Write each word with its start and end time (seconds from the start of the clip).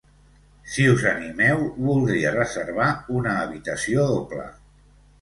Si 0.75 0.85
us 0.93 1.05
animeu, 1.11 1.61
voldria 1.89 2.33
reservar 2.39 2.91
una 3.23 3.39
habitació 3.47 4.11
doble. 4.17 4.53